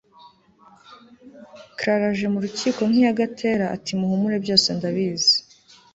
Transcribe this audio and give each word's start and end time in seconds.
Clara 1.77 2.05
aje 2.13 2.27
mu 2.33 2.39
rukiko 2.43 2.79
aza 2.81 2.89
nkiyagatera 2.89 3.65
ati 3.75 3.91
muhumure 3.99 4.37
byose 4.43 4.67
ndabizi 4.77 5.35